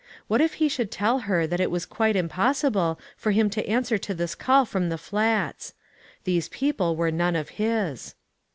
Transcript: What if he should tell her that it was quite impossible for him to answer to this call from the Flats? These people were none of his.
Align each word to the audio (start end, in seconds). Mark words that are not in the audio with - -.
What 0.27 0.41
if 0.41 0.55
he 0.55 0.67
should 0.67 0.89
tell 0.89 1.19
her 1.29 1.45
that 1.45 1.59
it 1.59 1.69
was 1.69 1.85
quite 1.85 2.15
impossible 2.15 2.99
for 3.15 3.29
him 3.29 3.51
to 3.51 3.63
answer 3.69 3.99
to 3.99 4.15
this 4.15 4.33
call 4.33 4.65
from 4.65 4.89
the 4.89 4.97
Flats? 4.97 5.75
These 6.23 6.49
people 6.49 6.95
were 6.95 7.11
none 7.11 7.35
of 7.35 7.49
his. 7.49 8.15